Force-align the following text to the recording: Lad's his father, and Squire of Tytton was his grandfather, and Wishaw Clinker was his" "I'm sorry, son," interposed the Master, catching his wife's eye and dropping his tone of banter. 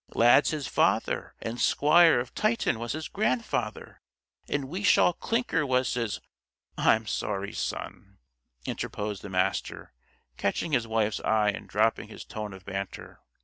Lad's 0.15 0.49
his 0.49 0.65
father, 0.67 1.35
and 1.43 1.61
Squire 1.61 2.19
of 2.19 2.33
Tytton 2.33 2.79
was 2.79 2.93
his 2.93 3.07
grandfather, 3.07 4.01
and 4.49 4.67
Wishaw 4.67 5.13
Clinker 5.13 5.63
was 5.63 5.93
his" 5.93 6.19
"I'm 6.75 7.05
sorry, 7.05 7.53
son," 7.53 8.17
interposed 8.65 9.21
the 9.21 9.29
Master, 9.29 9.93
catching 10.37 10.71
his 10.71 10.87
wife's 10.87 11.19
eye 11.19 11.49
and 11.49 11.69
dropping 11.69 12.07
his 12.07 12.25
tone 12.25 12.51
of 12.51 12.65
banter. 12.65 13.19